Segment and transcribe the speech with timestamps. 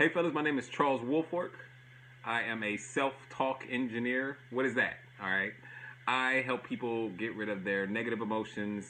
[0.00, 1.50] Hey, fellas, my name is Charles Woolfork.
[2.24, 4.38] I am a self talk engineer.
[4.48, 4.94] What is that?
[5.22, 5.52] All right.
[6.08, 8.86] I help people get rid of their negative emotions,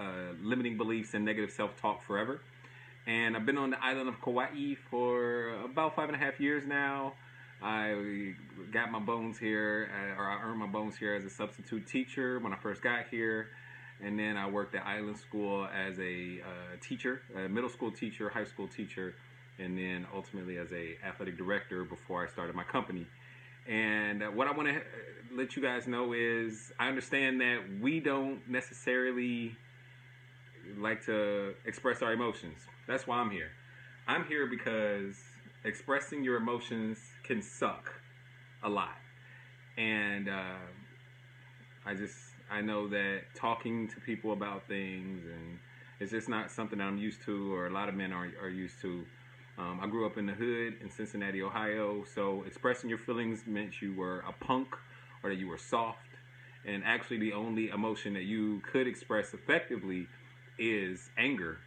[0.00, 2.40] uh, limiting beliefs, and negative self talk forever.
[3.06, 6.64] And I've been on the island of Kauai for about five and a half years
[6.66, 7.12] now.
[7.62, 8.32] I
[8.72, 12.38] got my bones here, uh, or I earned my bones here as a substitute teacher
[12.38, 13.48] when I first got here.
[14.02, 18.30] And then I worked at Island School as a uh, teacher, a middle school teacher,
[18.30, 19.16] high school teacher,
[19.58, 23.06] and then ultimately as a athletic director before I started my company.
[23.68, 24.80] And uh, what I want to uh,
[25.34, 29.56] let you guys know is I understand that we don't necessarily
[30.76, 32.58] like to express our emotions.
[32.86, 33.50] That's why I'm here.
[34.06, 35.16] I'm here because
[35.64, 37.92] expressing your emotions can suck
[38.62, 38.96] a lot.
[39.76, 40.58] And uh,
[41.84, 42.16] I just,
[42.50, 45.58] I know that talking to people about things and
[45.98, 48.80] it's just not something I'm used to or a lot of men are, are used
[48.82, 49.04] to.
[49.58, 53.80] Um, I grew up in the hood in Cincinnati, Ohio, so expressing your feelings meant
[53.80, 54.76] you were a punk
[55.22, 55.98] or that you were soft.
[56.66, 60.08] And actually, the only emotion that you could express effectively
[60.58, 61.58] is anger.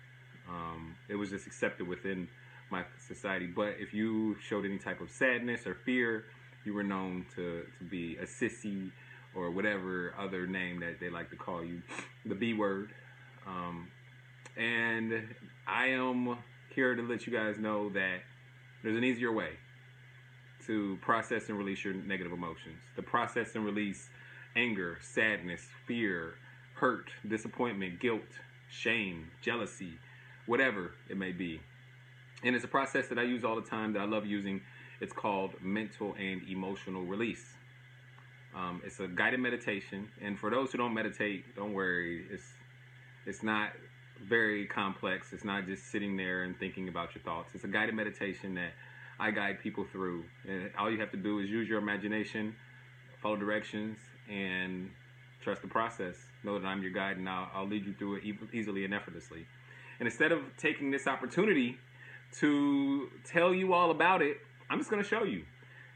[0.48, 2.28] Um, it was just accepted within
[2.70, 3.48] my society.
[3.48, 6.26] But if you showed any type of sadness or fear,
[6.66, 8.92] you were known to, to be a sissy
[9.36, 11.82] or whatever other name that they like to call you,
[12.26, 12.92] the B word.
[13.48, 13.88] Um,
[14.58, 15.28] and
[15.68, 16.38] I am
[16.74, 18.20] here to let you guys know that
[18.84, 19.52] there's an easier way
[20.66, 22.78] to process and release your negative emotions.
[22.96, 24.10] To process and release
[24.56, 26.36] anger, sadness, fear,
[26.76, 28.22] hurt, disappointment, guilt,
[28.70, 29.94] shame, jealousy,
[30.46, 31.60] whatever it may be.
[32.44, 34.62] And it's a process that I use all the time that I love using.
[35.02, 37.46] It's called mental and emotional release.
[38.56, 42.26] Um, it's a guided meditation, and for those who don't meditate, don't worry.
[42.32, 42.54] It's
[43.26, 43.72] it's not
[44.28, 45.34] very complex.
[45.34, 47.52] It's not just sitting there and thinking about your thoughts.
[47.56, 48.72] It's a guided meditation that
[49.20, 50.24] I guide people through.
[50.48, 52.56] And all you have to do is use your imagination,
[53.22, 53.98] follow directions,
[54.30, 54.90] and
[55.42, 56.16] trust the process.
[56.44, 58.94] Know that I'm your guide and I'll, I'll lead you through it e- easily and
[58.94, 59.46] effortlessly.
[60.00, 61.78] And instead of taking this opportunity
[62.40, 64.38] to tell you all about it,
[64.70, 65.44] I'm just going to show you.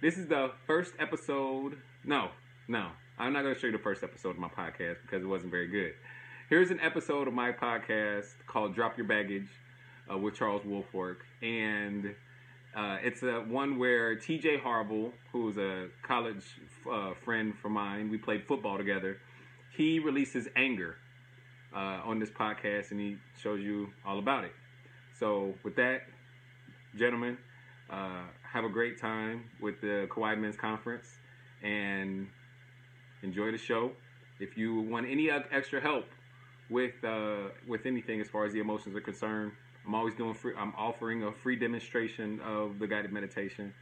[0.02, 1.78] This is the first episode.
[2.04, 2.30] No,
[2.68, 5.28] no, I'm not going to show you the first episode of my podcast because it
[5.28, 5.94] wasn't very good.
[6.54, 9.48] Here's an episode of my podcast called Drop Your Baggage
[10.08, 11.16] uh, with Charles Woolfork.
[11.42, 12.14] And
[12.78, 16.44] uh, it's a one where TJ Harville, who's a college
[16.88, 19.18] uh, friend from mine, we played football together.
[19.76, 20.98] He releases anger
[21.76, 24.54] uh, on this podcast and he shows you all about it.
[25.18, 26.02] So, with that,
[26.96, 27.36] gentlemen,
[27.90, 31.08] uh, have a great time with the Kauai Men's Conference
[31.64, 32.28] and
[33.24, 33.94] enjoy the show.
[34.40, 36.06] If you want any extra help
[36.70, 39.52] with uh, with anything as far as the emotions are concerned.
[39.86, 40.54] I'm always doing free.
[40.58, 43.74] I'm offering a free demonstration of the guided meditation.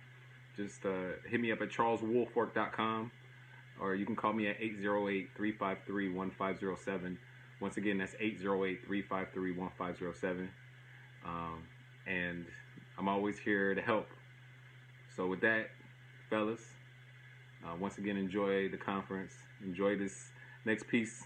[0.58, 3.12] Just uh, hit me up at charleswoolfork.com
[3.81, 7.18] or you can call me at 808-353-1507.
[7.59, 10.47] Once again, that's 808-353-1507.
[11.25, 11.64] Um,
[12.08, 12.46] and
[12.97, 14.09] I'm always here to help.
[15.16, 15.70] So with that,
[16.30, 16.62] fellas,
[17.66, 19.34] uh, once again, enjoy the conference.
[19.64, 20.30] Enjoy this
[20.66, 21.24] next piece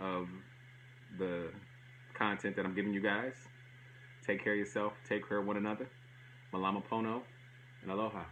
[0.00, 0.28] of
[1.18, 1.50] the
[2.16, 3.34] content that I'm giving you guys.
[4.26, 4.92] Take care of yourself.
[5.08, 5.88] Take care of one another.
[6.52, 7.22] Malama Pono
[7.82, 8.24] and aloha.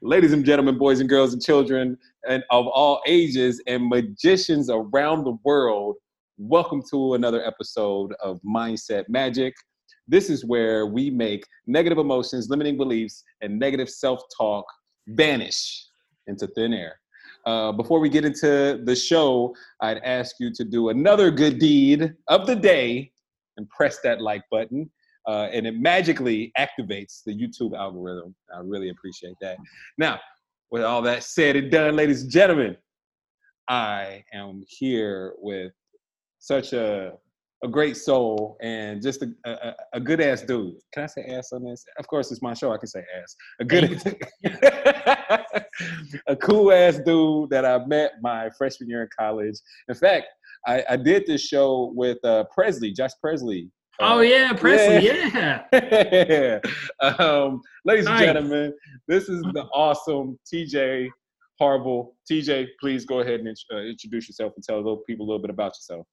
[0.00, 1.96] Ladies and gentlemen, boys and girls and children
[2.28, 5.96] and of all ages and magicians around the world,
[6.38, 9.54] welcome to another episode of Mindset Magic.
[10.08, 14.64] This is where we make negative emotions, limiting beliefs, and negative self-talk
[15.06, 15.86] vanish
[16.26, 17.01] into thin air.
[17.46, 22.14] Uh, before we get into the show, I'd ask you to do another good deed
[22.28, 23.12] of the day
[23.56, 24.90] and press that like button.
[25.28, 28.34] Uh, and it magically activates the YouTube algorithm.
[28.54, 29.56] I really appreciate that.
[29.98, 30.18] Now,
[30.70, 32.76] with all that said and done, ladies and gentlemen,
[33.68, 35.72] I am here with
[36.38, 37.12] such a
[37.64, 40.74] a great soul and just a, a, a, good ass dude.
[40.92, 41.84] Can I say ass on this?
[41.98, 42.72] Of course, it's my show.
[42.72, 43.36] I can say ass.
[43.60, 44.02] A good,
[46.26, 49.56] a cool ass dude that I met my freshman year in college.
[49.88, 50.26] In fact,
[50.66, 53.68] I, I did this show with uh, Presley, Josh Presley.
[54.00, 55.62] Oh yeah, Presley, yeah.
[55.72, 56.58] yeah.
[57.18, 58.20] um, ladies nice.
[58.22, 58.74] and gentlemen,
[59.06, 61.08] this is the awesome TJ
[61.58, 62.14] Harville.
[62.30, 65.50] TJ, please go ahead and uh, introduce yourself and tell little people a little bit
[65.50, 66.06] about yourself.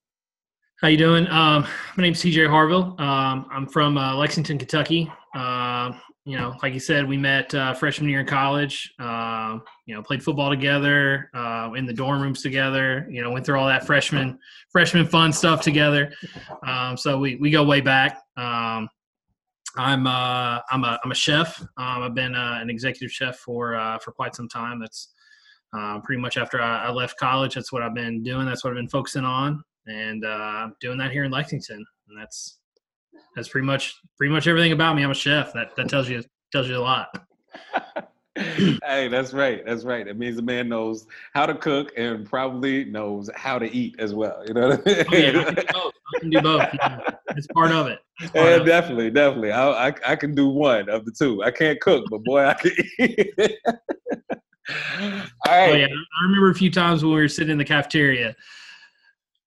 [0.82, 1.28] How you doing?
[1.28, 1.68] Um,
[1.98, 2.96] my name's TJ Harville.
[3.00, 5.12] Um, I'm from uh, Lexington, Kentucky.
[5.36, 5.92] Uh,
[6.24, 8.94] you know, like you said, we met uh, freshman year in college.
[8.98, 13.06] Uh, you know, played football together uh, in the dorm rooms together.
[13.12, 14.40] You know, went through all that freshman
[14.72, 16.14] freshman fun stuff together.
[16.66, 18.22] Um, so we we go way back.
[18.38, 18.88] Um,
[19.76, 21.60] I'm uh, I'm a I'm a chef.
[21.76, 24.80] Um, I've been uh, an executive chef for for quite some time.
[24.80, 25.10] That's
[26.06, 27.56] pretty much after I, I, left college.
[27.56, 28.46] That's what I've been doing.
[28.46, 31.86] That's what I've been focusing on, and uh, doing that here in Lexington.
[32.08, 32.60] And that's
[33.36, 35.04] that's pretty much pretty much everything about me.
[35.04, 35.54] I'm a chef.
[35.54, 37.10] That that tells you tells you a lot.
[38.36, 39.66] hey, that's right.
[39.66, 40.08] That's right.
[40.08, 44.14] It means the man knows how to cook and probably knows how to eat as
[44.14, 44.44] well.
[44.48, 45.36] You know what I mean?
[45.36, 45.94] Oh, yeah, I can do both.
[46.16, 46.68] I can do both.
[46.74, 47.00] Yeah.
[47.36, 48.00] It's part of it.
[48.20, 49.14] Part yeah, of definitely, it.
[49.14, 49.52] definitely.
[49.52, 51.44] I, I, I can do one of the two.
[51.44, 53.34] I can't cook, but boy, I can eat.
[53.40, 55.06] All
[55.48, 55.72] right.
[55.72, 55.88] Oh, yeah.
[55.88, 58.36] I remember a few times when we were sitting in the cafeteria,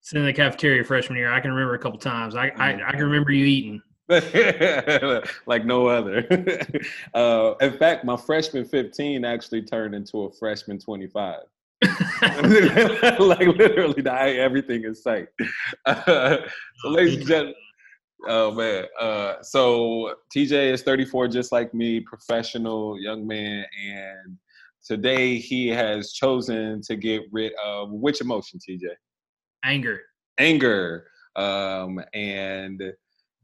[0.02, 1.32] sitting in the cafeteria freshman year.
[1.32, 2.34] I can remember a couple times.
[2.34, 3.82] I, I, I can remember you eating.
[5.46, 6.26] like no other.
[7.14, 11.40] uh, in fact, my freshman 15 actually turned into a freshman 25.
[11.82, 15.28] like literally, I, everything in sight.
[15.86, 16.38] Uh,
[16.78, 17.54] so, ladies and gentlemen,
[18.28, 18.84] oh man.
[19.00, 24.36] Uh, so TJ is 34, just like me, professional young man, and
[24.84, 28.88] today he has chosen to get rid of which emotion, TJ?
[29.64, 30.00] Anger.
[30.38, 31.06] Anger.
[31.36, 32.92] Um, and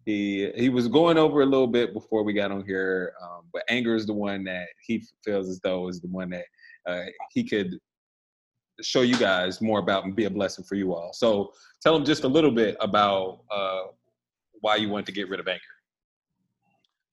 [0.05, 3.63] he he was going over a little bit before we got on here, um, but
[3.69, 6.45] anger is the one that he feels as though is the one that
[6.87, 7.79] uh, he could
[8.81, 11.13] show you guys more about and be a blessing for you all.
[11.13, 13.83] So tell him just a little bit about uh,
[14.61, 15.61] why you want to get rid of anger.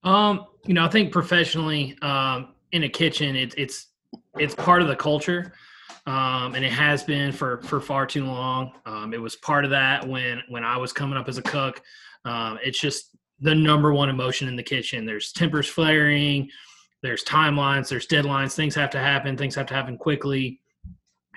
[0.04, 3.88] Um, you know, I think professionally um, in a kitchen, it, it's
[4.38, 5.54] it's part of the culture.
[6.08, 8.74] Um, and it has been for for far too long.
[8.86, 11.82] Um, it was part of that when when I was coming up as a cook.
[12.26, 15.06] Um, it's just the number one emotion in the kitchen.
[15.06, 16.50] There's tempers flaring,
[17.02, 18.56] there's timelines, there's deadlines.
[18.56, 19.38] Things have to happen.
[19.38, 20.62] Things have to happen quickly.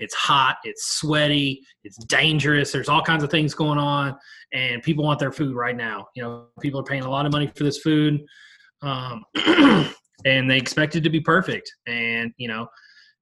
[0.00, 2.72] It's hot, it's sweaty, it's dangerous.
[2.72, 4.16] There's all kinds of things going on,
[4.52, 6.08] and people want their food right now.
[6.14, 8.24] You know, people are paying a lot of money for this food,
[8.82, 9.24] um,
[10.24, 11.72] and they expect it to be perfect.
[11.86, 12.68] And you know,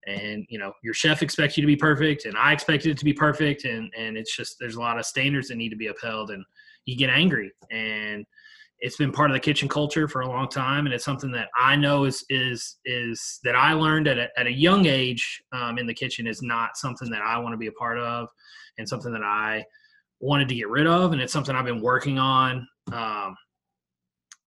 [0.07, 3.05] and you know, your chef expects you to be perfect, and I expected it to
[3.05, 5.89] be perfect, and and it's just there's a lot of standards that need to be
[5.89, 6.45] upheld, and
[6.85, 7.53] you get angry.
[7.71, 8.25] And
[8.81, 11.49] it's been part of the kitchen culture for a long time and it's something that
[11.59, 15.79] i know is is is that i learned at a, at a young age um,
[15.79, 18.29] in the kitchen is not something that i want to be a part of
[18.79, 19.65] and something that i
[20.21, 23.35] wanted to get rid of and it's something i've been working on um,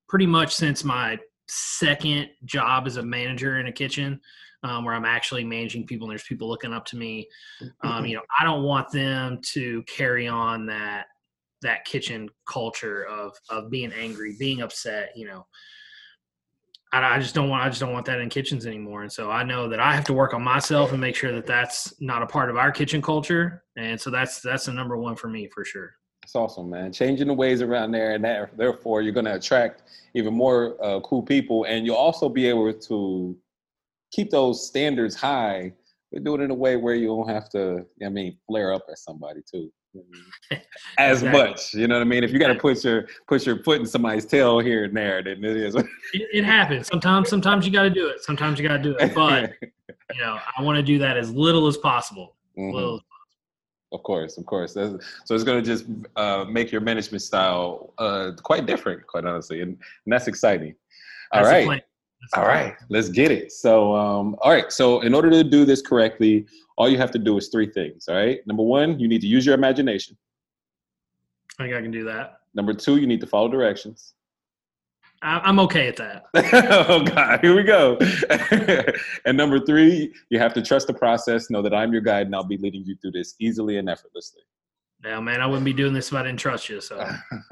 [0.07, 1.17] pretty much since my
[1.47, 4.19] second job as a manager in a kitchen
[4.63, 7.27] um, where i'm actually managing people and there's people looking up to me
[7.83, 11.05] um, you know i don't want them to carry on that
[11.61, 15.11] that kitchen culture of of being angry, being upset.
[15.15, 15.45] You know,
[16.93, 19.03] I, I just don't want I just don't want that in kitchens anymore.
[19.03, 21.45] And so I know that I have to work on myself and make sure that
[21.45, 23.63] that's not a part of our kitchen culture.
[23.77, 25.93] And so that's that's the number one for me for sure.
[26.23, 26.91] It's awesome, man.
[26.93, 29.83] Changing the ways around there, and that, therefore you're going to attract
[30.13, 33.37] even more uh, cool people, and you'll also be able to
[34.11, 35.73] keep those standards high.
[36.11, 38.83] But do it in a way where you don't have to, I mean, flare up
[38.89, 39.71] at somebody too.
[40.97, 41.29] as exactly.
[41.29, 41.73] much.
[41.73, 42.23] You know what I mean?
[42.23, 45.23] If you got to put your put your foot in somebody's tail here and there,
[45.23, 45.75] then it is.
[45.75, 46.87] it, it happens.
[46.87, 48.23] Sometimes, sometimes you got to do it.
[48.23, 49.13] Sometimes you got to do it.
[49.15, 49.53] But
[50.13, 52.35] you know, I want to do that as little as possible.
[52.57, 52.75] Mm-hmm.
[52.75, 53.01] Little as
[53.91, 54.73] Of course, of course.
[54.73, 54.93] That's,
[55.25, 55.85] so it's going to just
[56.15, 60.75] uh, make your management style uh, quite different, quite honestly, and, and that's exciting.
[61.31, 61.83] All that's right.
[62.35, 63.51] All right, let's get it.
[63.51, 64.71] So, um, all right.
[64.71, 66.45] So, in order to do this correctly,
[66.77, 68.07] all you have to do is three things.
[68.07, 68.39] All right.
[68.45, 70.17] Number one, you need to use your imagination.
[71.57, 72.39] I think I can do that.
[72.53, 74.13] Number two, you need to follow directions.
[75.21, 76.27] I'm okay at that.
[76.89, 77.97] oh God, here we go.
[79.25, 81.49] and number three, you have to trust the process.
[81.49, 84.43] Know that I'm your guide, and I'll be leading you through this easily and effortlessly.
[85.03, 86.79] Yeah, man, I wouldn't be doing this if I didn't trust you.
[86.79, 86.97] So,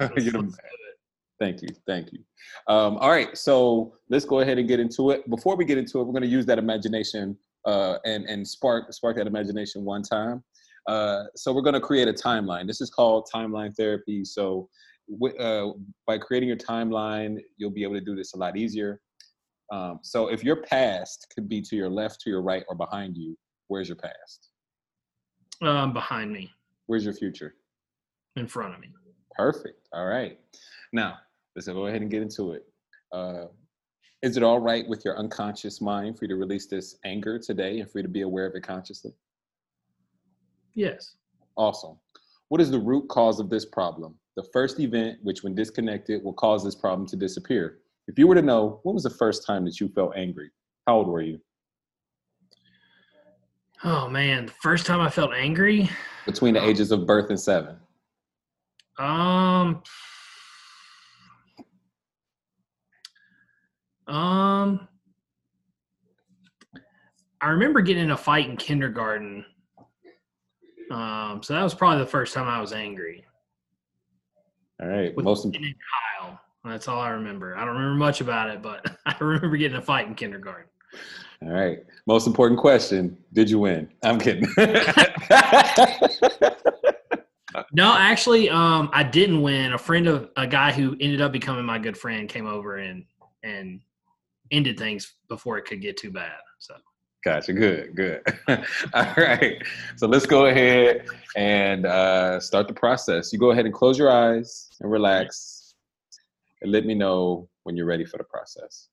[1.40, 2.18] Thank you, thank you.
[2.66, 5.28] Um, all right, so let's go ahead and get into it.
[5.30, 8.92] Before we get into it, we're going to use that imagination uh, and and spark
[8.92, 10.42] spark that imagination one time.
[10.88, 12.66] Uh, so we're going to create a timeline.
[12.66, 14.24] This is called timeline therapy.
[14.24, 14.68] So
[15.38, 15.68] uh,
[16.06, 19.00] by creating your timeline, you'll be able to do this a lot easier.
[19.70, 23.18] Um, so if your past could be to your left, to your right, or behind
[23.18, 23.36] you,
[23.68, 24.48] where's your past?
[25.60, 26.50] Um, behind me.
[26.86, 27.54] Where's your future?
[28.36, 28.88] In front of me.
[29.36, 29.88] Perfect.
[29.92, 30.38] All right.
[30.92, 31.18] Now
[31.58, 32.64] let's go ahead and get into it.
[33.12, 33.46] Uh,
[34.22, 37.80] is it all right with your unconscious mind for you to release this anger today
[37.80, 39.12] and for you to be aware of it consciously?
[40.74, 41.16] Yes.
[41.56, 41.98] Awesome.
[42.48, 44.14] What is the root cause of this problem?
[44.36, 47.78] The first event, which when disconnected, will cause this problem to disappear.
[48.06, 50.50] If you were to know, when was the first time that you felt angry?
[50.86, 51.40] How old were you?
[53.82, 55.90] Oh man, the first time I felt angry?
[56.24, 57.76] Between the ages of birth and seven.
[58.96, 59.82] Um
[64.08, 64.88] Um,
[67.40, 69.44] I remember getting in a fight in kindergarten.
[70.90, 73.24] Um, so that was probably the first time I was angry.
[74.80, 75.14] All right.
[75.14, 76.40] With Most and Kyle.
[76.64, 77.56] That's all I remember.
[77.56, 80.68] I don't remember much about it, but I remember getting in a fight in kindergarten.
[81.42, 81.80] all right.
[82.06, 83.88] Most important question: Did you win?
[84.02, 84.48] I'm kidding.
[87.72, 89.72] No, actually, um, I didn't win.
[89.72, 93.04] A friend of a guy who ended up becoming my good friend came over and
[93.42, 93.80] and
[94.50, 96.32] ended things before it could get too bad.
[96.58, 96.74] So
[97.24, 97.52] Gotcha.
[97.52, 97.96] Good.
[97.96, 98.22] Good.
[98.94, 99.60] All right.
[99.96, 103.32] So let's go ahead and uh, start the process.
[103.32, 105.74] You go ahead and close your eyes and relax,
[106.62, 108.88] and let me know when you're ready for the process.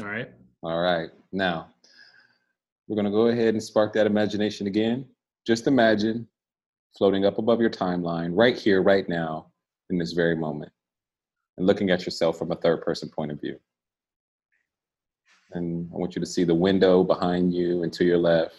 [0.00, 0.30] all right.
[0.62, 1.10] All right.
[1.32, 1.68] Now,
[2.86, 5.04] we're going to go ahead and spark that imagination again.
[5.46, 6.26] Just imagine
[6.96, 9.46] floating up above your timeline right here, right now,
[9.90, 10.72] in this very moment,
[11.56, 13.58] and looking at yourself from a third person point of view.
[15.52, 18.54] And I want you to see the window behind you and to your left,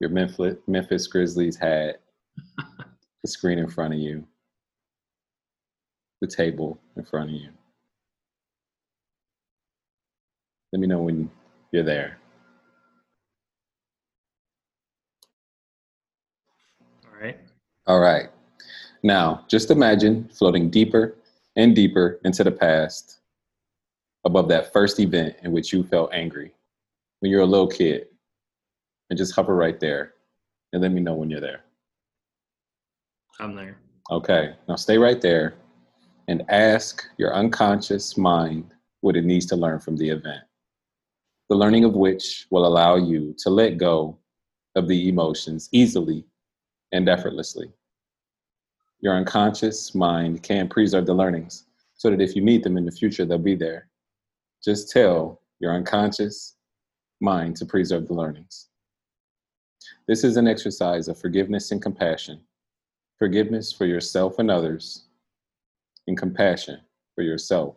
[0.00, 2.00] your Memphis, Memphis Grizzlies hat,
[3.22, 4.24] the screen in front of you,
[6.20, 7.48] the table in front of you.
[10.72, 11.30] Let me know when
[11.72, 12.18] you're there.
[17.06, 17.38] All right.
[17.86, 18.28] All right.
[19.04, 21.14] Now, just imagine floating deeper
[21.56, 23.20] and deeper into the past
[24.24, 26.54] above that first event in which you felt angry
[27.20, 28.06] when you're a little kid.
[29.10, 30.14] And just hover right there
[30.72, 31.64] and let me know when you're there.
[33.38, 33.76] I'm there.
[34.10, 34.54] Okay.
[34.66, 35.54] Now stay right there
[36.26, 40.42] and ask your unconscious mind what it needs to learn from the event.
[41.50, 44.16] The learning of which will allow you to let go
[44.74, 46.24] of the emotions easily
[46.92, 47.70] and effortlessly.
[49.04, 52.90] Your unconscious mind can preserve the learnings so that if you need them in the
[52.90, 53.86] future, they'll be there.
[54.64, 56.56] Just tell your unconscious
[57.20, 58.68] mind to preserve the learnings.
[60.08, 62.40] This is an exercise of forgiveness and compassion
[63.18, 65.04] forgiveness for yourself and others,
[66.08, 66.80] and compassion
[67.14, 67.76] for yourself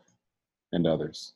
[0.72, 1.34] and others.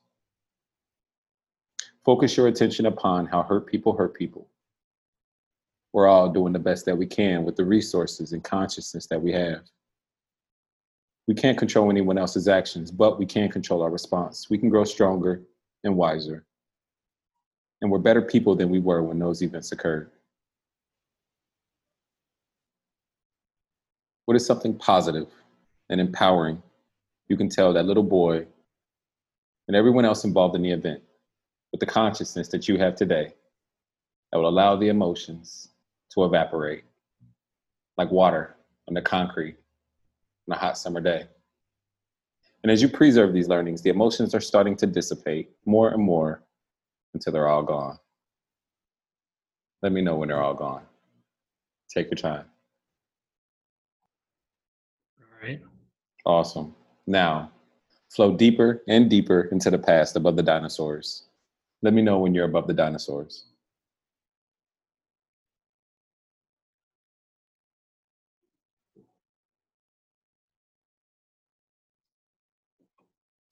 [2.03, 4.47] Focus your attention upon how hurt people hurt people
[5.93, 9.31] we're all doing the best that we can with the resources and consciousness that we
[9.31, 9.61] have.
[11.27, 14.49] We can't control anyone else's actions, but we can control our response.
[14.49, 15.41] We can grow stronger
[15.83, 16.45] and wiser.
[17.81, 20.11] And we're better people than we were when those events occurred.
[24.25, 25.27] What is something positive
[25.89, 26.61] and empowering
[27.27, 28.45] you can tell that little boy
[29.67, 31.01] and everyone else involved in the event
[31.71, 33.33] with the consciousness that you have today
[34.31, 35.69] that will allow the emotions
[36.11, 36.83] to evaporate
[37.97, 38.55] like water
[38.89, 39.55] on the concrete
[40.49, 41.27] on a hot summer day.
[42.63, 46.43] And as you preserve these learnings, the emotions are starting to dissipate more and more
[47.13, 47.97] until they're all gone.
[49.81, 50.83] Let me know when they're all gone.
[51.89, 52.45] Take your time.
[55.19, 55.59] All right.
[56.25, 56.75] Awesome.
[57.07, 57.51] Now,
[58.09, 61.23] flow deeper and deeper into the past above the dinosaurs.
[61.81, 63.45] Let me know when you're above the dinosaurs.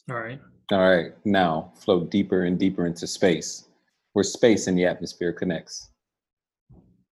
[0.09, 0.41] All right.
[0.71, 3.67] All right, now float deeper and deeper into space,
[4.13, 5.89] where space and the atmosphere connects.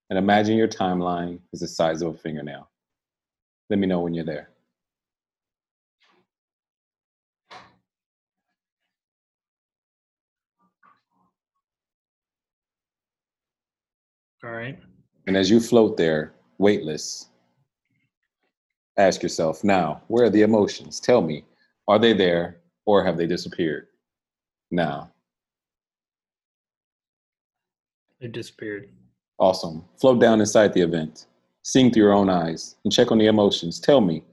[0.09, 2.69] And imagine your timeline is the size of a fingernail.
[3.69, 4.49] Let me know when you're there.
[14.43, 14.79] All right.
[15.25, 17.29] And as you float there, weightless,
[18.97, 20.99] ask yourself now, where are the emotions?
[20.99, 21.43] Tell me,
[21.87, 22.56] are they there
[22.87, 23.87] or have they disappeared?
[24.71, 25.11] Now,
[28.19, 28.89] It disappeared.
[29.37, 29.85] awesome.
[30.01, 31.27] Float down inside the event,
[31.61, 33.79] seeing through your own eyes, and check on the emotions.
[33.79, 34.23] Tell me,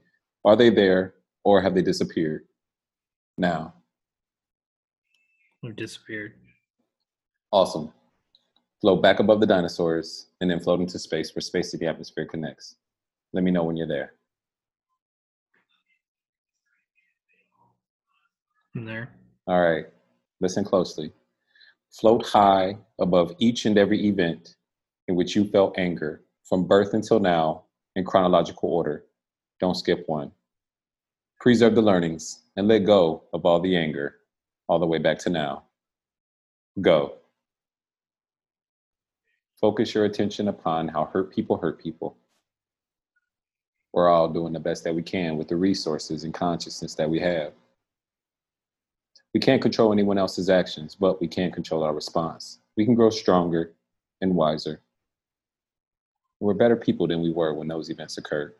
[0.43, 2.47] are they there or have they disappeared?
[3.37, 3.73] Now,
[5.61, 6.33] It disappeared.
[7.51, 7.91] awesome.
[8.81, 12.25] Float back above the dinosaurs and then float into space where space and the atmosphere
[12.25, 12.75] connects.
[13.33, 14.13] Let me know when you're there.
[18.75, 19.09] In there.
[19.47, 19.87] All right,
[20.41, 21.11] listen closely.
[21.91, 24.55] Float high above each and every event
[25.07, 27.63] in which you felt anger from birth until now
[27.95, 29.05] in chronological order.
[29.61, 30.31] Don't skip one.
[31.39, 34.17] Preserve the learnings and let go of all the anger
[34.69, 35.63] all the way back to now.
[36.81, 37.15] Go.
[39.61, 42.17] Focus your attention upon how hurt people hurt people.
[43.93, 47.19] we're all doing the best that we can with the resources and consciousness that we
[47.19, 47.53] have.
[49.35, 52.59] We can't control anyone else's actions, but we can control our response.
[52.77, 53.73] We can grow stronger
[54.21, 54.79] and wiser.
[56.39, 58.53] We're better people than we were when those events occurred.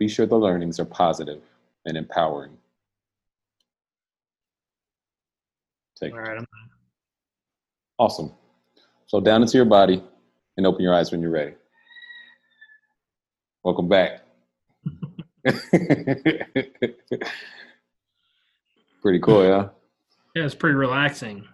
[0.00, 1.42] Be sure the learnings are positive
[1.86, 2.58] and empowering.
[5.94, 6.38] Take All right.
[6.38, 6.46] I'm,
[8.00, 8.32] Awesome.
[9.06, 10.02] So down into your body
[10.56, 11.54] and open your eyes when you're ready.
[13.62, 14.22] Welcome back.
[19.02, 19.68] Pretty cool, yeah.
[20.34, 21.46] yeah, it's pretty relaxing.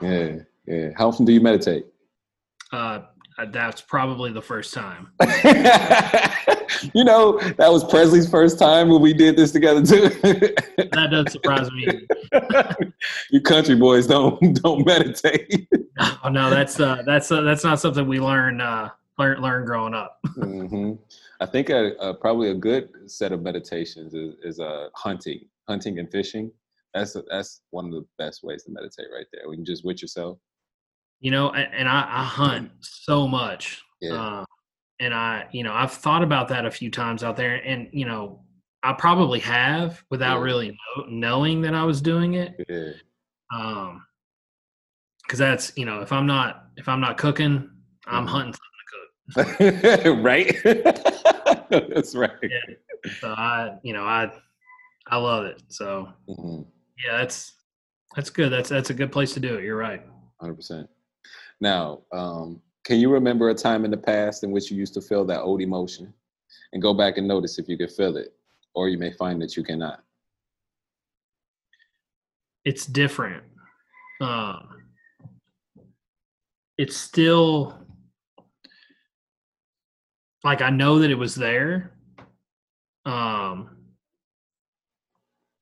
[0.00, 0.90] Yeah, yeah.
[0.96, 1.86] How often do you meditate?
[2.72, 3.00] Uh,
[3.48, 5.12] that's probably the first time.
[6.94, 10.08] you know, that was Presley's first time when we did this together too.
[10.92, 12.06] That doesn't surprise me.
[13.30, 15.68] you country boys don't don't meditate.
[16.24, 19.94] Oh no, that's uh, that's uh, that's not something we learn uh, learn learn growing
[19.94, 20.20] up.
[20.34, 20.92] hmm
[21.40, 25.98] I think a, a, probably a good set of meditations is, is uh, hunting, hunting
[25.98, 26.52] and fishing.
[26.94, 29.48] That's that's one of the best ways to meditate right there.
[29.48, 30.38] When you just with yourself.
[31.20, 33.82] You know, and, and I, I hunt so much.
[34.00, 34.14] Yeah.
[34.14, 34.44] Uh,
[35.00, 38.04] and I, you know, I've thought about that a few times out there, and you
[38.04, 38.42] know,
[38.82, 40.44] I probably have without Yeah.
[40.44, 42.54] really know, knowing that I was doing it.
[42.68, 42.92] Yeah.
[43.54, 44.06] Um,
[45.24, 47.70] because that's you know, if I'm not if I'm not cooking,
[48.06, 48.28] I'm Mhm.
[48.28, 48.54] hunting.
[49.34, 50.22] Something to cook.
[50.22, 50.56] right.
[51.94, 52.50] that's right.
[53.20, 54.30] So I, you know, I
[55.06, 55.62] I love it.
[55.68, 56.62] So hmm
[57.02, 57.52] yeah, that's
[58.14, 58.50] that's good.
[58.50, 59.64] That's that's a good place to do it.
[59.64, 60.02] You're right.
[60.40, 60.88] Hundred percent.
[61.60, 65.00] Now, um, can you remember a time in the past in which you used to
[65.00, 66.12] feel that old emotion,
[66.72, 68.34] and go back and notice if you could feel it,
[68.74, 70.04] or you may find that you cannot.
[72.64, 73.44] it's different.
[74.20, 74.68] Um,
[76.78, 77.78] it's still
[80.42, 81.92] like I know that it was there,
[83.04, 83.76] um,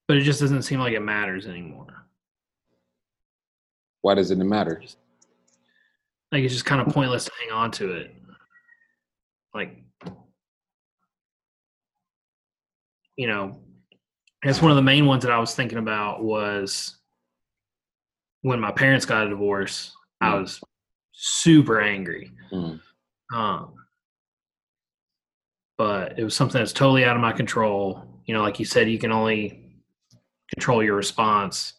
[0.08, 2.06] but it just doesn't seem like it matters anymore.
[4.02, 4.82] Why does it matter?
[6.32, 8.14] Like it's just kind of pointless to hang on to it.
[9.54, 9.76] Like,
[13.16, 13.60] you know,
[14.42, 16.96] that's one of the main ones that I was thinking about was
[18.40, 19.94] when my parents got a divorce.
[20.20, 20.40] I Mm.
[20.40, 20.60] was
[21.12, 22.32] super angry.
[22.50, 22.80] Mm.
[23.32, 23.74] Um,
[25.78, 28.20] but it was something that's totally out of my control.
[28.26, 29.61] You know, like you said, you can only
[30.52, 31.74] control your response.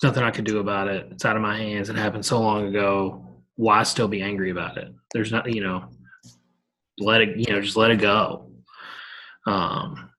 [0.00, 1.08] There's nothing I could do about it.
[1.10, 1.88] It's out of my hands.
[1.88, 3.26] It happened so long ago.
[3.56, 4.92] Why still be angry about it?
[5.12, 5.88] There's not, you know,
[6.98, 8.50] let it, you know, just let it go.
[9.46, 10.10] Um,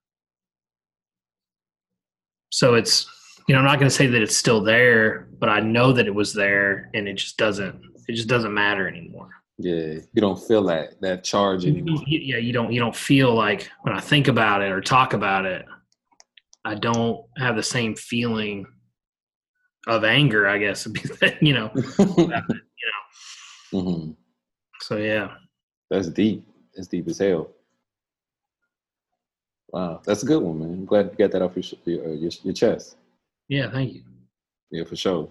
[2.50, 3.10] so it's,
[3.48, 6.08] you know, I'm not going to say that it's still there, but I know that
[6.08, 9.30] it was there and it just doesn't, it just doesn't matter anymore.
[9.60, 12.04] Yeah, you don't feel that that charge anymore.
[12.08, 15.46] Yeah you don't you don't feel like when i think about it or talk about
[15.46, 15.64] it
[16.66, 18.66] i don't have the same feeling
[19.88, 20.88] of anger i guess
[21.42, 21.70] you know
[23.72, 24.12] hmm
[24.82, 25.36] so yeah
[25.90, 26.44] That's deep.
[26.76, 27.50] That's deep as hell.
[29.72, 30.70] Wow, that's a good one, man.
[30.70, 32.98] I'm glad you got that off your sh- your, uh, your, your chest.
[33.48, 34.02] yeah thank you
[34.72, 35.30] Yeah, for sure.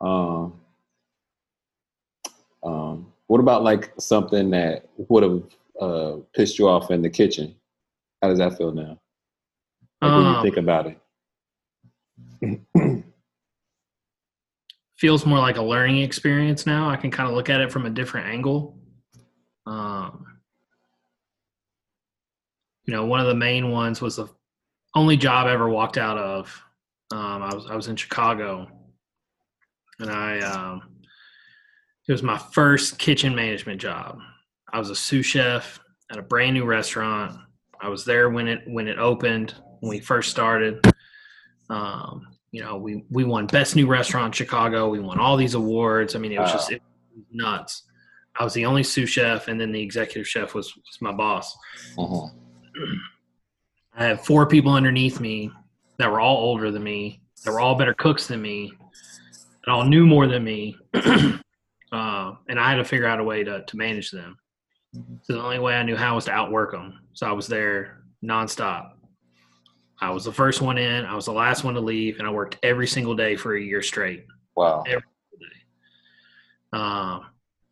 [0.00, 0.60] Um,
[2.62, 5.42] um, what about like something that would have
[5.80, 7.54] uh, pissed you off in the kitchen?
[8.20, 9.00] How does that feel now?
[10.02, 10.86] Like when you Um, think about
[12.42, 12.64] it.
[14.96, 16.88] feels more like a learning experience now.
[16.90, 18.78] I can kind of look at it from a different angle.
[19.66, 20.26] Um
[22.84, 24.28] you know one of the main ones was the
[24.94, 26.62] only job I ever walked out of.
[27.12, 28.68] Um i was i was in chicago.
[30.00, 30.82] And i um
[32.08, 34.18] it was my first kitchen management job.
[34.72, 35.78] I was a sous chef
[36.10, 37.38] at a brand new restaurant.
[37.80, 40.80] I was there when it when it opened when we first started
[41.68, 44.90] um you know, we we won best new restaurant in Chicago.
[44.90, 46.14] We won all these awards.
[46.14, 46.54] I mean, it was Wow.
[46.54, 46.82] just it
[47.16, 47.84] was nuts.
[48.38, 51.56] I was the only sous chef, and then the executive chef was was my boss.
[51.96, 52.28] Mhm.
[53.94, 55.50] I had four people underneath me
[55.98, 58.70] that were all older than me, that were all better cooks than me,
[59.64, 63.44] that all knew more than me, uh, and I had to figure out a way
[63.44, 64.36] to to manage them.
[65.22, 67.00] So the only way I knew how was to outwork them.
[67.14, 68.90] So I was there nonstop.
[70.02, 71.06] I was the first one in.
[71.06, 73.62] I was the last one to leave, and I worked every single day for a
[73.62, 74.26] year straight.
[74.56, 74.82] Wow.
[76.72, 77.26] Um,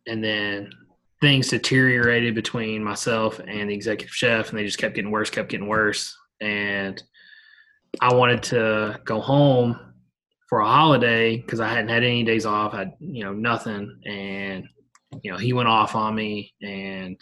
[0.07, 0.71] and then
[1.19, 5.49] things deteriorated between myself and the executive chef, and they just kept getting worse, kept
[5.49, 6.17] getting worse.
[6.39, 7.03] And
[7.99, 9.77] I wanted to go home
[10.47, 12.73] for a holiday because I hadn't had any days off.
[12.73, 13.99] I had, you know, nothing.
[14.05, 14.69] And,
[15.21, 17.21] you know, he went off on me and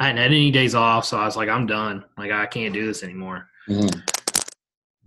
[0.00, 2.04] I hadn't had any days off, so I was like, I'm done.
[2.16, 3.48] Like I can't do this anymore.
[3.68, 4.02] Mhm.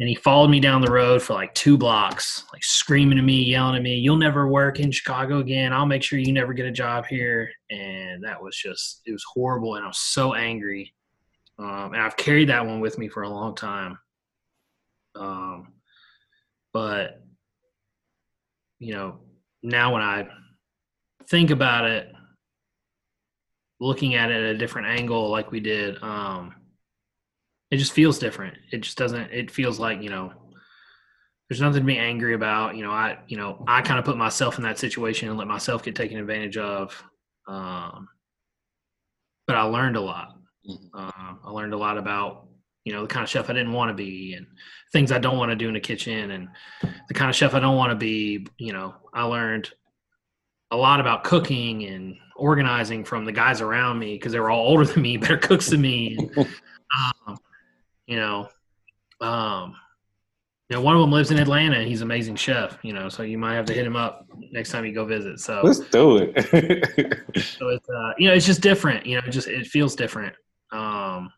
[0.01, 3.43] And he followed me down the road for like two blocks, like screaming at me,
[3.43, 5.71] yelling at me, You'll never work in Chicago again.
[5.71, 7.51] I'll make sure you never get a job here.
[7.69, 9.75] And that was just, it was horrible.
[9.75, 10.91] And I was so angry.
[11.59, 13.99] Um, and I've carried that one with me for a long time.
[15.13, 15.73] Um,
[16.73, 17.21] but,
[18.79, 19.19] you know,
[19.61, 20.27] now when I
[21.29, 22.11] think about it,
[23.79, 26.55] looking at it at a different angle, like we did, um,
[27.71, 28.57] it just feels different.
[28.71, 29.31] It just doesn't.
[29.31, 30.33] It feels like you know,
[31.49, 32.75] there's nothing to be angry about.
[32.75, 35.47] You know, I you know I kind of put myself in that situation and let
[35.47, 37.01] myself get taken advantage of.
[37.47, 38.09] Um,
[39.47, 40.35] but I learned a lot.
[40.69, 40.89] Mhm.
[40.93, 42.47] Um, I learned a lot about
[42.83, 44.45] you know the kind of chef I didn't want to be and
[44.91, 46.49] things I don't want to do in the kitchen and
[47.07, 48.45] the kind of chef I don't want to be.
[48.57, 49.71] You know, I learned
[50.71, 54.67] a lot about cooking and organizing from the guys around me because they were all
[54.67, 56.17] older than me, better cooks than me.
[56.17, 56.37] And,
[57.27, 57.37] um,
[58.07, 58.49] you know,
[59.19, 59.75] um,
[60.69, 62.77] you know, one of them lives in Atlanta and he's an amazing chef.
[62.81, 65.39] You know, so you might have to hit him up next time you go visit.
[65.39, 67.19] So, Let's do it.
[67.57, 69.05] so it's uh, you know, it's just different.
[69.05, 70.33] You know, it just it feels different.
[70.71, 71.29] Um,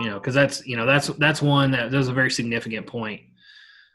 [0.00, 2.86] you know, because that's you know that's that's one that that was a very significant
[2.86, 3.20] point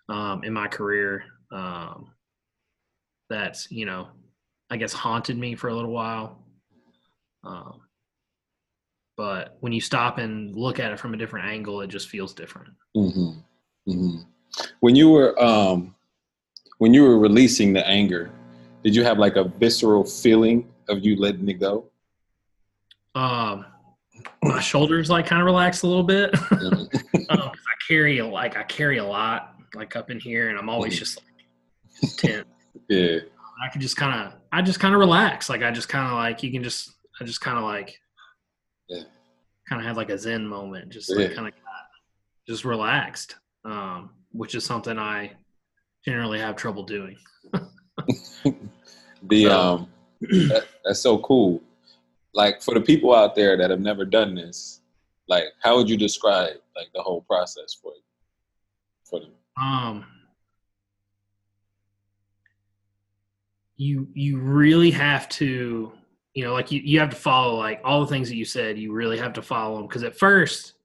[0.10, 1.24] um, in my career.
[1.52, 2.12] Um,
[3.30, 4.10] that's you know,
[4.70, 6.46] I guess haunted me for a little while.
[7.44, 7.82] Um,
[9.18, 12.34] but when you stop and look at it from a different angle, it just feels
[12.34, 12.70] different.
[12.96, 13.32] hmm
[13.86, 14.18] hmm
[14.80, 15.96] When you were um,
[16.78, 18.32] when you were releasing the anger,
[18.84, 21.90] did you have like a visceral feeling of you letting it go?
[23.16, 23.66] Um,
[24.44, 26.32] my shoulders like kind of relax a little bit.
[26.34, 27.04] Mhm.
[27.30, 30.70] Um, I carry a, like I carry a lot like up in here, and I'm
[30.70, 31.00] always Mhm.
[31.00, 31.18] just
[32.02, 32.46] like tense.
[32.90, 33.18] yeah.
[33.62, 35.50] I can just kind of I just kind of relax.
[35.50, 38.00] Like I just kind of like you can just I just kind of like
[38.89, 39.04] Yeah.
[39.69, 41.36] kind of had like a zen moment, just like Yeah.
[41.36, 41.54] kind of
[42.47, 45.34] just relaxed, um, which is something I
[46.06, 47.17] generally have trouble doing.
[49.30, 49.89] The So- um,
[50.21, 51.62] that, that's so cool.
[52.34, 54.82] Like for the people out there that have never done this,
[55.28, 58.02] like how would you describe like the whole process for you?
[59.10, 59.32] For them.
[59.60, 60.06] Um,
[63.76, 65.91] you you really have to
[66.38, 68.78] you know like you, you have to follow like all the things that you said
[68.78, 70.76] you really have to follow them because at first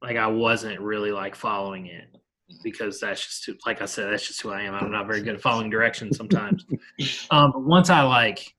[0.00, 2.08] like i wasn't really like following it
[2.62, 5.20] because that's just too, like i said that's just who i am i'm not very
[5.20, 6.64] good at following directions sometimes
[7.30, 8.54] um but once i like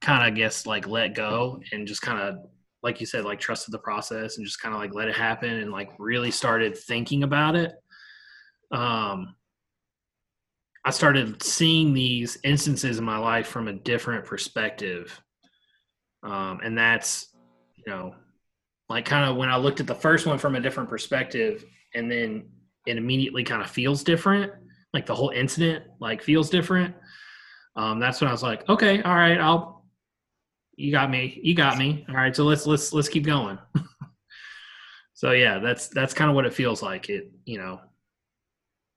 [0.00, 2.46] kind of guess like let go and just kind of
[2.82, 5.50] like you said like trusted the process and just kind of like let it happen
[5.50, 7.72] and like really started thinking about it
[8.72, 9.34] um
[10.82, 15.20] I started seeing these instances in my life from a different perspective.
[16.22, 17.28] Um, and that's,
[17.76, 18.14] you know,
[18.88, 22.10] like kind of when I looked at the first one from a different perspective and
[22.10, 22.48] then
[22.86, 24.52] it immediately kind of feels different,
[24.92, 26.94] like the whole incident like feels different.
[27.76, 29.84] Um, that's when I was like, okay, all right, I'll,
[30.76, 32.04] you got me, you got me.
[32.08, 32.34] All right.
[32.34, 33.58] So let's, let's, let's keep going.
[35.14, 37.08] so yeah, that's, that's kind of what it feels like.
[37.08, 37.80] It, you know,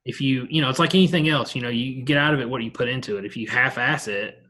[0.05, 2.49] if you you know it's like anything else you know you get out of it
[2.49, 4.42] what you put into it if you half-ass it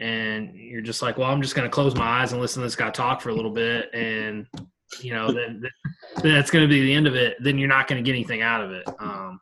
[0.00, 2.66] and you're just like well i'm just going to close my eyes and listen to
[2.66, 4.46] this guy talk for a little bit and
[5.02, 5.62] you know then
[6.22, 7.36] then that's going to be the end of it.
[7.40, 8.86] Then you're not going to get anything out of it.
[8.98, 9.40] Um,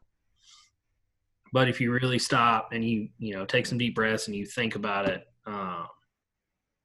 [1.52, 4.44] but if you really stop and you you know take some deep breaths and you
[4.44, 5.86] think about it um,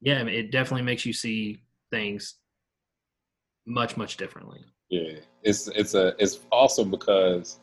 [0.02, 2.36] yeah I mean, it definitely makes you see things
[3.66, 4.64] much much differently.
[4.90, 7.60] Yeah, it's it's a it's awesome because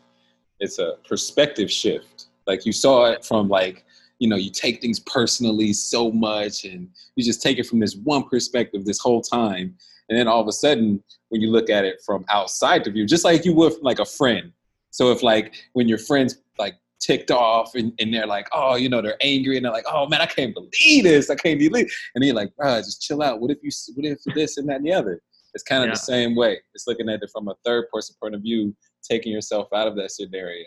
[0.59, 2.27] it's a perspective shift.
[2.47, 3.85] Like you saw it from like
[4.21, 7.97] you know you take things personally so much, and you just take it from this
[8.05, 9.75] one perspective this whole time,
[10.09, 13.07] and then all of a sudden when you look at it from outside the view,
[13.07, 14.53] just like you would from like a friend.
[14.91, 18.89] So if like when your friends like ticked off and, and they're like, oh, you
[18.89, 21.91] know, they're angry and they're like, oh man, I can't believe this, I can't believe,
[22.15, 23.41] and then you're like, bro, just chill out.
[23.41, 25.23] What if you, what if this and that and the other?
[25.55, 25.95] It's kind of Yeah.
[25.95, 26.59] the same way.
[26.75, 29.97] It's looking at it from a third person point of view, taking yourself out of
[29.97, 30.65] that scenario,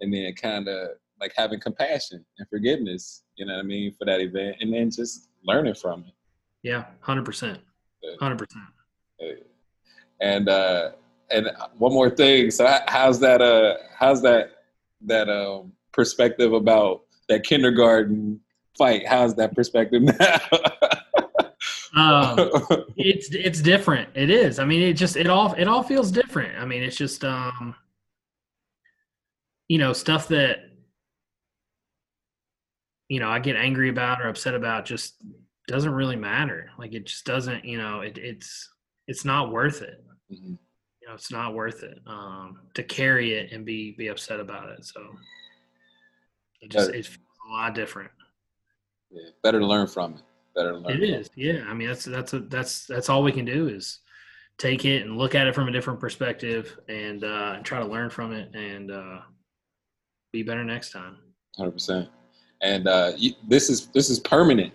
[0.00, 0.88] and then kind of
[1.20, 3.24] like having compassion and forgiveness.
[3.36, 6.14] You know what I mean for that event, and then just learning from it.
[6.62, 7.58] yeah 100%
[8.20, 8.46] 100%
[10.20, 10.90] And uh,
[11.30, 12.50] and one more thing.
[12.50, 13.42] So how's that?
[13.42, 14.52] Uh, how's that?
[15.02, 18.40] That um perspective about that kindergarten
[18.76, 19.06] fight?
[19.06, 20.38] How's that perspective now?
[21.96, 22.50] um,
[22.96, 26.56] it's it's different it is i mean it just it all it all feels different
[26.58, 27.74] i mean it's just um
[29.68, 30.67] you know stuff that
[33.08, 35.22] you know i get angry about or upset about just
[35.68, 36.70] doesn't really matter.
[36.78, 38.68] Like it just doesn't, you know, it, it's
[39.06, 40.02] it's not worth it.
[40.32, 40.54] Mm-hmm.
[41.02, 44.70] You know, it's not worth it um, to carry it and be be upset about
[44.70, 44.84] it.
[44.84, 45.00] So
[46.60, 47.18] it just it feels
[47.48, 48.10] a lot different.
[49.10, 50.22] Yeah, better to learn from it.
[50.56, 51.02] Better to learn.
[51.02, 51.64] It is, yeah.
[51.68, 54.00] I mean, that's that's a, that's that's all we can do is
[54.56, 58.10] take it and look at it from a different perspective and uh, try to learn
[58.10, 59.20] from it and uh,
[60.32, 61.18] be better next time.
[61.56, 62.08] Hundred percent.
[62.62, 64.72] And uh, you, this is this is permanent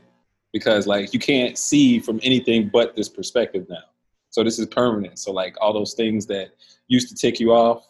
[0.54, 3.84] because like you can't see from anything but this perspective now.
[4.30, 5.20] So this is permanent.
[5.20, 6.52] So like all those things that
[6.88, 7.88] used to tick you off,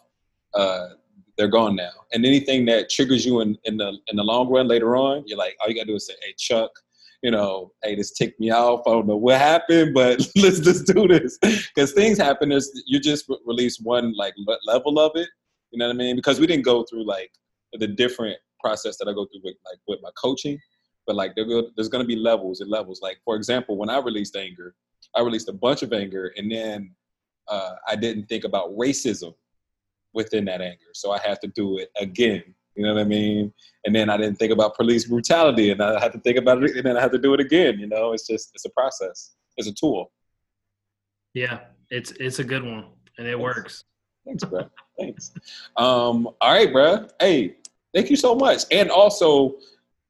[0.53, 0.89] uh,
[1.37, 1.91] they're gone now.
[2.11, 5.37] And anything that triggers you in, in the in the long run later on, you're
[5.37, 6.71] like, all you gotta do is say, "Hey, Chuck,
[7.21, 8.81] you know, hey, this ticked me off.
[8.87, 12.49] I don't know what happened, but let's just do this." Because things happen.
[12.49, 14.33] There's you just release one like
[14.65, 15.29] level of it.
[15.71, 16.15] You know what I mean?
[16.15, 17.31] Because we didn't go through like
[17.73, 20.59] the different process that I go through with like with my coaching,
[21.05, 23.01] but like there's going to be levels and levels.
[23.01, 24.75] Like for example, when I released anger,
[25.15, 26.95] I released a bunch of anger, and then
[27.47, 29.33] uh, I didn't think about racism
[30.13, 30.91] within that anger.
[30.93, 32.43] So I have to do it again.
[32.75, 33.53] You know what I mean?
[33.85, 36.75] And then I didn't think about police brutality, and I had to think about it,
[36.75, 37.79] and then I had to do it again.
[37.79, 39.35] You know, it's just it's a process.
[39.57, 40.11] It's a tool.
[41.33, 42.85] Yeah, it's it's a good one,
[43.17, 43.43] and it Thanks.
[43.43, 43.83] works.
[44.25, 44.69] Thanks, bro.
[44.97, 45.33] Thanks.
[45.75, 47.07] Um, all right, bro.
[47.19, 47.57] Hey,
[47.93, 48.63] thank you so much.
[48.71, 49.55] And also,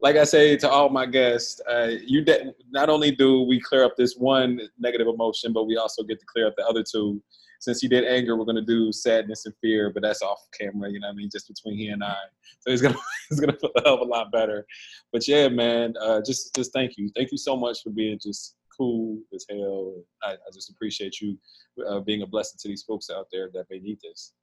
[0.01, 3.83] like I say to all my guests, uh, you de- not only do we clear
[3.85, 7.21] up this one negative emotion, but we also get to clear up the other two
[7.63, 10.99] since you did anger, we're gonna do sadness and fear, but that's off camera, you
[10.99, 12.15] know what I mean, just between he and I.
[12.59, 12.97] So he's gonna
[13.29, 14.65] he's gonna feel a hell of a lot better.
[15.13, 18.57] But yeah, man, uh, just just thank you, thank you so much for being just
[18.77, 19.93] cool as hell.
[20.23, 21.37] I, I just appreciate you
[21.87, 24.33] uh, being a blessing to these folks out there that may need this.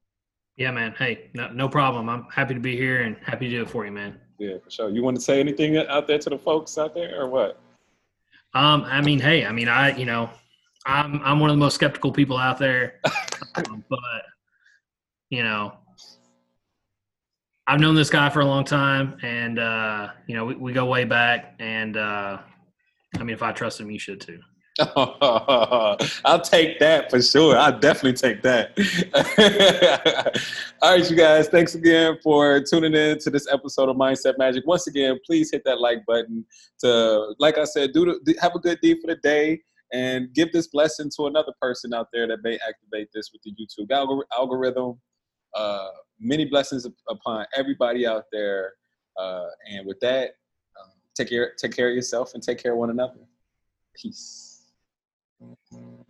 [0.61, 0.95] Yeah, man.
[0.99, 2.11] Hey, no, no problem.
[2.11, 4.21] I'm happy to be here and happy to do it for you, man.
[4.39, 4.91] Yeah, for sure.
[4.91, 7.59] You want to say anything out there to the folks out there, or what?
[8.53, 10.29] Um, I mean, hey, I mean, I, you know,
[10.85, 13.01] I'm I'm one of the most skeptical people out there,
[13.55, 13.99] um, but
[15.31, 15.73] you know,
[17.67, 20.85] I've known this guy for a long time, and uh, you know, we, we go
[20.85, 21.55] way back.
[21.59, 22.39] And uh,
[23.17, 24.41] I mean, if I trust him, you should too.
[26.25, 27.57] I'll take that for sure.
[27.57, 28.73] I'll definitely take that.
[30.83, 31.49] All right, you guys.
[31.49, 34.67] Thanks again for tuning in to this episode of Mindset Magic.
[34.67, 36.47] Once again, please hit that like button
[36.79, 39.61] to, like I said, do the, have a good deed for the day
[39.93, 43.53] and give this blessing to another person out there that may activate this with the
[43.53, 44.99] YouTube algor- algorithm.
[45.55, 45.89] Uh,
[46.19, 48.73] many blessings upon everybody out there.
[49.19, 50.31] Uh, and with that,
[50.81, 53.21] um, take care, take care of yourself and take care of one another.
[53.95, 54.50] Peace.
[55.43, 56.10] Mm-hmm.